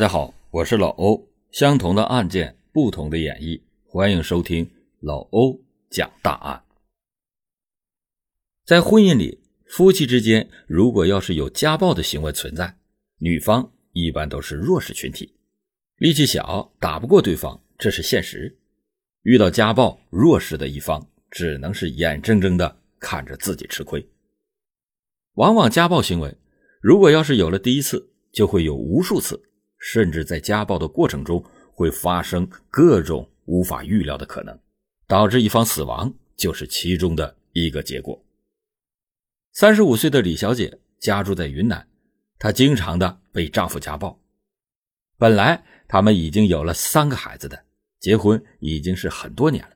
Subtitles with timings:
[0.00, 1.28] 大家好，我是老欧。
[1.50, 4.66] 相同的案件，不同的演绎，欢迎收听
[5.00, 6.64] 老欧讲大案。
[8.64, 12.78] 在婚姻里，夫妻之间如果要是有家暴的行为存在，
[13.18, 15.34] 女方一般都是弱势群体，
[15.96, 18.56] 力气小，打不过对方，这是现实。
[19.24, 24.08] 遇到家暴，弱势的一方只能是眼睁睁的看着自己吃亏。
[25.34, 26.34] 往往家暴行为，
[26.80, 29.38] 如果要是有了第一次，就会有无数次。
[29.80, 31.42] 甚至在家暴的过程中
[31.72, 34.56] 会发生各种无法预料的可能，
[35.08, 38.22] 导致一方死亡就是其中的一个结果。
[39.52, 41.88] 三十五岁的李小姐家住在云南，
[42.38, 44.20] 她经常的被丈夫家暴。
[45.18, 47.64] 本来他们已经有了三个孩子的，
[47.98, 49.74] 结婚已经是很多年了，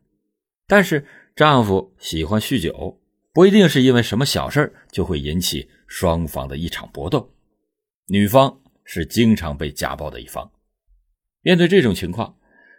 [0.67, 3.01] 但是丈夫喜欢酗酒，
[3.33, 7.35] 不一定是因为什么小事就会引起双方的一场搏斗，
[8.07, 8.61] 女方。
[8.85, 10.51] 是经常被家暴的一方，
[11.41, 12.37] 面对这种情况，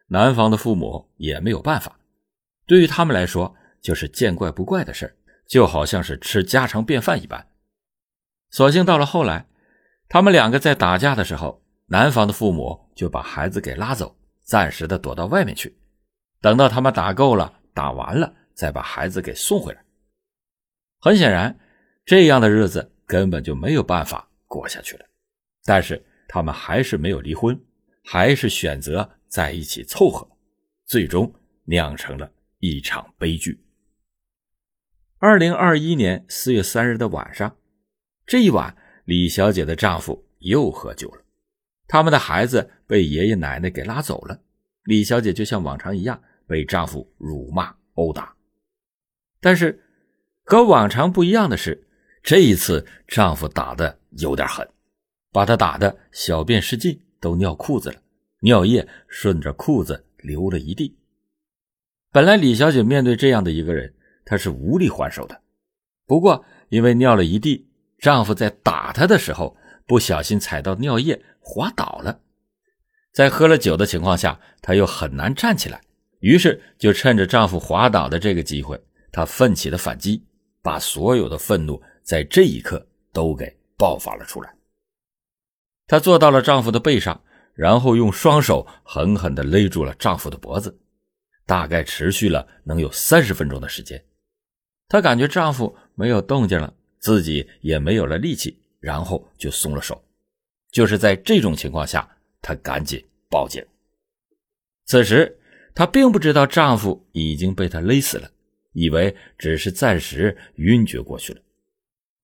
[0.08, 2.00] 男方的父母也没有办法。
[2.66, 7.48] 对于他们来说，就是见怪不怪的事就好像是吃家常便饭一般。
[8.50, 9.48] 所幸到了后来，
[10.08, 15.78] 他们两个在打架的时候，男方的父母就把孩子给拉走，暂时的躲到外面去，
[16.42, 19.84] 等到他们打够了、打完了，再把孩子给送回来。
[21.00, 21.60] 很显然，
[22.06, 25.06] 这样的日子根本就没有办法过下去了。
[25.66, 27.60] 但是他们还是没有离婚，
[28.04, 30.26] 还是选择在一起凑合，
[30.86, 33.60] 最终酿成了一场悲剧。
[35.18, 37.58] 二零二一年四月三日的晚上，
[38.28, 41.24] 这一晚，李小姐的丈夫又喝酒了，
[41.88, 44.40] 他们的孩子被爷爷奶奶给拉走了，
[44.84, 48.36] 李小姐就像往常一样被丈夫辱骂殴打。
[49.42, 49.84] 但是
[50.44, 51.88] 和往常不一样的是，
[52.22, 54.68] 这一次丈夫打的有点狠。
[55.36, 57.98] 把他打的小便失禁，都尿裤子了，
[58.40, 60.96] 尿液顺着裤子流了一地。
[62.10, 65.42] 本来李小姐面对这样的一个人，她是无力还手的。
[66.06, 72.22] 不过因为尿了一地，丈夫在打她的时候不小心踩到尿液，滑倒了。
[73.12, 75.82] 在喝了酒的情况下，她又很难站起来，
[76.22, 78.82] 于是就趁着丈夫滑倒的这个机会，
[79.12, 80.24] 她奋起了反击，
[80.62, 84.55] 把所有的愤怒在这一刻都给爆发了出来。
[85.88, 87.22] 她坐到了丈夫的背上，
[87.54, 90.80] 然后用双手狠狠地勒住了丈夫的脖子，
[91.46, 94.04] 大概持续了能有三十分钟的时间。
[94.88, 100.04] 她感觉丈夫没有动静了，自己也没有了力气，然后就松了手。
[100.72, 103.64] 就是在这种情况下，她赶紧报警。
[104.86, 105.40] 此时
[105.74, 108.30] 她并不知道丈夫已经被她勒死了，
[108.74, 111.42] 以为只是暂时晕厥过去了。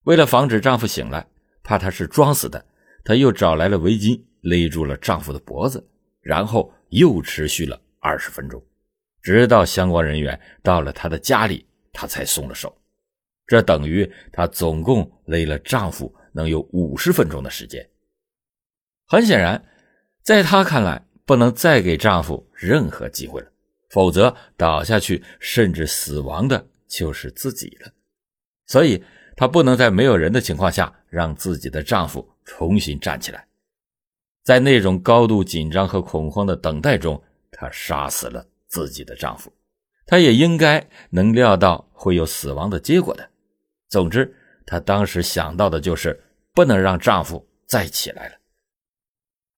[0.03, 1.27] 为了防止丈夫醒来，
[1.63, 2.65] 怕他是装死的。
[3.03, 5.85] 她又找来了围巾，勒住了丈夫的脖子，
[6.21, 8.63] 然后又持续了二十分钟，
[9.21, 12.75] 直到相关人员到了她的家里，她才松了手。
[13.47, 17.87] 这等于她总共勒了丈夫能有五十分钟的时间。
[19.07, 19.63] 很显然，
[20.23, 23.51] 在她看来，不能再给丈夫任何机会了，
[23.89, 27.91] 否则倒下去甚至死亡的就是自己了。
[28.67, 29.03] 所以，
[29.35, 32.30] 她不能在没有人的情况下让自己的丈夫。
[32.43, 33.47] 重新站起来，
[34.43, 37.21] 在那种高度紧张和恐慌的等待中，
[37.51, 39.51] 她杀死了自己的丈夫。
[40.05, 43.29] 她也应该能料到会有死亡的结果的。
[43.87, 44.35] 总之，
[44.65, 46.21] 她当时想到的就是
[46.53, 48.35] 不能让丈夫再起来了。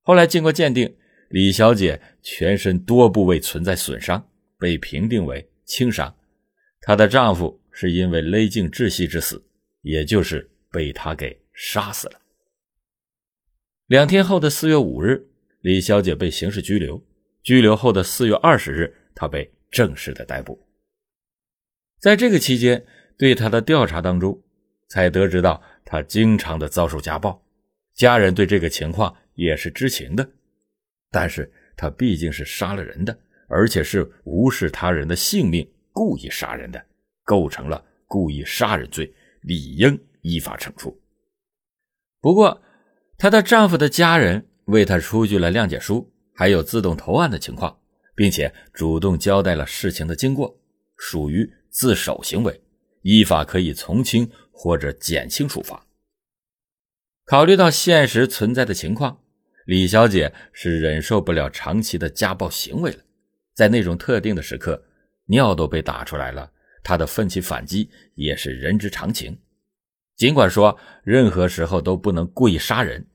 [0.02, 0.96] 后来经过鉴定，
[1.30, 4.28] 李小姐全身多部位存在损伤，
[4.60, 6.14] 被评定为轻伤。
[6.82, 9.44] 她的丈夫是因为勒颈窒息致死，
[9.82, 12.20] 也就是被她给杀死了。
[13.88, 15.28] 两天后的四月五日，
[15.60, 17.04] 李小姐被刑事拘留。
[17.42, 20.66] 拘留后的四月二十日，她被正式的逮捕。
[22.00, 22.86] 在这个期间，
[23.18, 24.42] 对她的调查当中，
[24.88, 27.46] 才得知到她经常的遭受家暴，
[27.94, 30.28] 家人对这个情况也是知情的。
[31.12, 33.20] 但是她毕竟是杀了人的，
[33.50, 36.82] 而且是无视他人的性命故意杀人的，
[37.26, 40.98] 构成了故意杀人罪，理应依法惩处。
[42.22, 42.62] 不过，
[43.24, 47.80] 她的丈夫的家人为她出具了谅解书，还有自动投案的情况，
[48.16, 50.60] 并且主动交代了事情的经过，
[50.98, 52.62] 属于自首行为，
[53.04, 55.88] 依法可以从轻或者减轻处罚。
[57.24, 59.22] 考虑到现实存在的情况，
[59.68, 62.98] 李小姐是忍受不了长期的家暴行为了，
[63.54, 64.84] 在那种特定的时刻，
[65.28, 66.52] 尿都被打出来了，
[66.84, 69.40] 她的奋起反击也是人之常情。
[70.18, 73.08] 尽管说任何时候都不能故意杀人。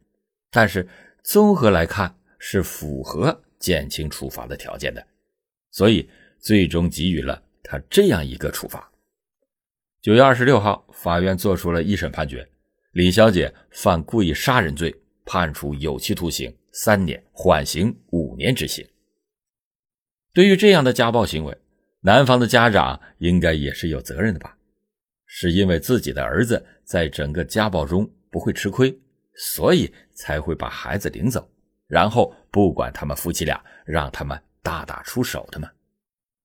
[0.51, 0.89] 但是
[1.23, 5.07] 综合来看，是符合减轻处罚的条件的，
[5.71, 6.09] 所以
[6.39, 8.91] 最终给予了他这样一个处罚。
[10.01, 12.49] 九月二十六号，法院作出了一审判决，
[12.93, 18.87] 李小姐犯故意杀人罪，判处有期徒刑三年，缓刑五年执行。
[20.33, 21.59] 对于这样的家暴行为，
[22.01, 24.57] 男方的家长应该也是有责任的吧？
[25.27, 28.97] 是因为自己的儿子在整个家暴中不会吃亏，
[29.39, 31.49] 所以才会把孩子领走，
[31.87, 35.71] 然后不管他们夫妻俩，让他们大打出手的吗？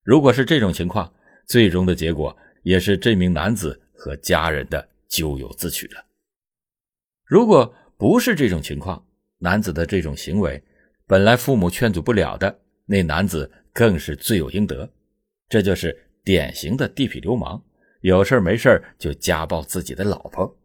[0.03, 1.13] 如果是这种情况，
[1.45, 6.05] 最终的结果也是这名男子和家人的咎由自取了。
[7.25, 9.05] 如果不是这种情况，
[9.39, 10.63] 男子的这种行为
[11.05, 13.51] 本来父母劝阻不了的，那男子。
[13.75, 14.87] 更是罪有应得，
[15.49, 17.59] 这就是典型的地痞流氓，
[18.01, 20.55] 有事没事就家暴自己的老婆。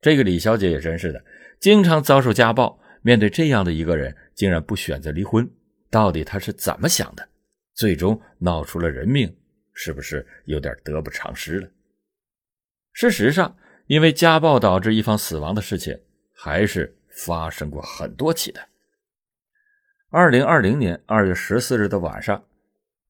[0.00, 1.22] 这个李小姐也真是的，
[1.58, 5.48] 经常遭受家暴，面对这样的一个人，竟然不选择离婚，
[5.90, 7.28] 到底她是怎么想的？
[7.74, 9.36] 最终闹出了人命，
[9.74, 11.68] 是不是有点得不偿失了？
[12.92, 13.56] 事实上，
[13.86, 16.00] 因为家暴导致一方死亡的事情，
[16.34, 18.60] 还是发生过很多起的。
[20.10, 22.44] 二零二零年二月十四日的晚上，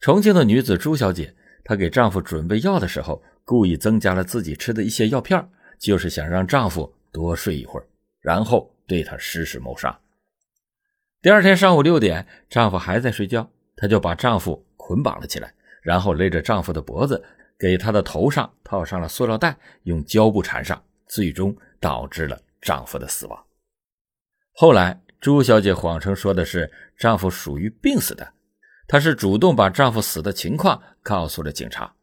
[0.01, 1.35] 重庆的女子朱小姐，
[1.65, 5.49] 她给丈夫准备药的时候，故意增加了自己吃的一些药片，
[5.81, 7.87] 就是想让丈夫多睡一会儿，
[8.21, 9.99] 然后对他实施谋杀。
[11.23, 17.25] 第二天上午六点，丈夫还在睡觉，她就把丈夫捆绑了起来，然后勒着丈夫的脖子，
[17.59, 23.45] 给他的头上套上了塑料袋，用胶布缠上，最终导致了丈夫的死亡。
[24.53, 25.01] 后来。
[25.21, 28.33] 朱小姐谎称说的是丈夫属于病死的，
[28.89, 31.95] 她是主动把丈夫死的情况告诉了警察。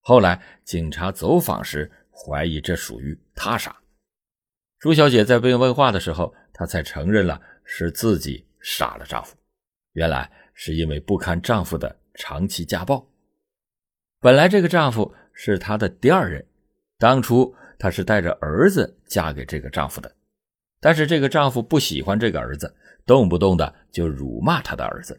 [0.00, 3.74] 后来警察走访时，怀疑这属于他杀。
[4.78, 9.34] 朱小姐在被问话的时候，她才承认了是自己杀了丈夫。
[9.92, 13.06] 原来是因为不堪丈夫的长期家暴。
[14.20, 16.44] 本来这个丈夫是她的第二任，
[16.98, 20.14] 当初她是带着儿子嫁给这个丈夫的。
[20.80, 22.74] 但是这个丈夫不喜欢这个儿子，
[23.06, 25.18] 动不动的就辱骂他的儿子。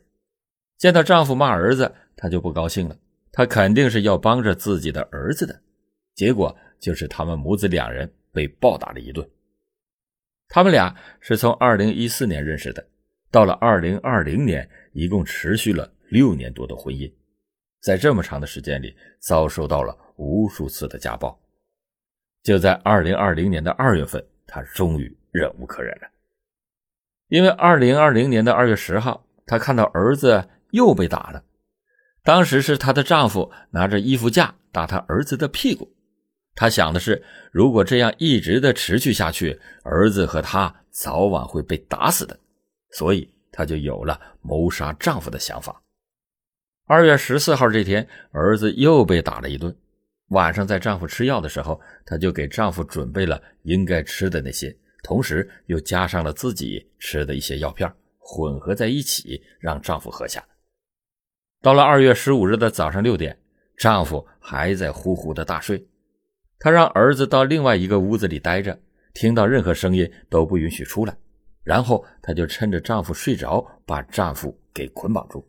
[0.78, 2.96] 见到丈夫骂儿子，她就不高兴了。
[3.32, 5.60] 她肯定是要帮着自己的儿子的，
[6.14, 9.28] 结果就是他们母子两人被暴打了一顿。
[10.48, 12.88] 他们俩是从二零一四年认识的，
[13.32, 17.12] 到了二零二零年，一共持续了六年多的婚姻，
[17.82, 21.40] 在这么长的时间里，遭受到了无数次的家暴。
[22.44, 25.18] 就在二零二零年的二月份，她终于。
[25.38, 26.08] 忍无可忍了，
[27.28, 31.44] 因为二零二零年的二月十号，她看到儿子又被打了。
[32.24, 35.94] 当时是她的丈夫拿着衣服架打她儿子的屁股。
[36.56, 37.22] 她想的是，
[37.52, 42.40] 如果这样一直的持续下去，儿子和她早晚会被打死的，
[42.92, 45.84] 所以她就有了谋杀丈夫的想法。
[46.88, 49.76] 二月十四号这天，儿子又被打了一顿。
[50.30, 54.76] 晚上在丈夫吃药的时候，她就给丈夫准备了应该吃的那些。
[55.04, 60.44] 同时又加上了自己吃的一些药片，混合在一起让丈夫喝下。
[61.62, 63.38] 到了二月十五日的早上六点，
[63.78, 65.86] 丈夫还在呼呼的大睡。
[66.66, 68.76] 她让儿子到另外一个屋子里待着，
[69.14, 71.16] 听到任何声音都不允许出来。
[71.64, 75.48] 然后她就趁着丈夫睡着，把丈夫给捆绑住。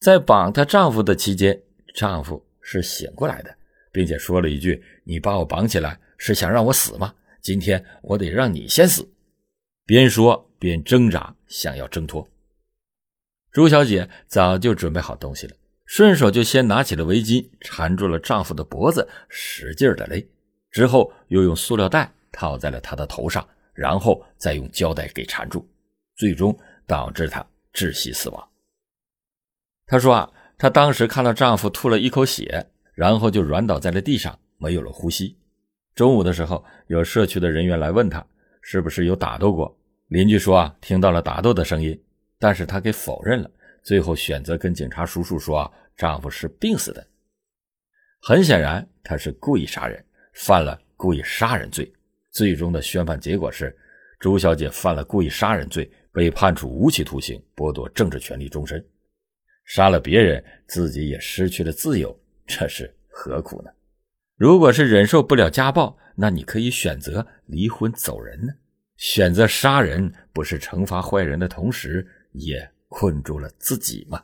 [0.00, 1.62] 在绑她丈夫的期间，
[1.94, 3.56] 丈夫是醒过来的，
[3.92, 9.08] 并且说了一句：“你把我绑起来是想让我死吗？”今天我得让你先死！
[9.86, 12.28] 边说边挣扎，想要挣脱。
[13.52, 15.54] 朱小姐早就准备好东西了，
[15.88, 20.22] 顺手就先拿起了围巾，缠住了丈夫的脖子，使劲的勒。
[20.70, 25.66] 之后又用塑料袋套在了他的头上，然后再用胶带给缠住，
[26.14, 26.54] 最终
[26.86, 28.48] 导致他窒息死亡。
[29.86, 35.38] 她说啊，她当时看到丈夫吐了一口血，然后就软倒在了地上，没有了呼吸。
[35.94, 38.24] 中午的时候，有社区的人员来问她
[38.60, 39.74] 是不是有打斗过。
[40.08, 41.98] 邻居说啊，听到了打斗的声音，
[42.38, 43.50] 但是她给否认了。
[43.88, 47.06] 最后选择跟警察叔叔说，丈夫是病死的。
[48.20, 50.04] 很显然，她是故意杀人，
[50.34, 51.90] 犯了故意杀人罪。
[52.30, 53.74] 最终的宣判结果是，
[54.18, 58.84] 朱小姐犯了故意杀人罪，被判处无期徒刑，剥夺政治权利终身。
[59.64, 62.14] 杀了别人，自己也失去了自由，
[62.46, 63.70] 这是何苦呢？
[64.36, 68.52] 如果是忍受不了家暴，那你可以选择离婚走人呢。
[68.98, 74.22] 选择杀人，不是惩罚坏人的同时，也困住了自己吗？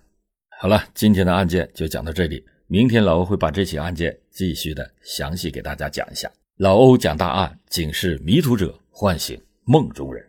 [0.61, 2.45] 好了，今天的案件就讲到这里。
[2.67, 6.31] 明天老欧会把这起案件继续的详细给大家讲一下。
[6.57, 10.25] 老欧讲大案，警示迷途者，唤醒梦中人。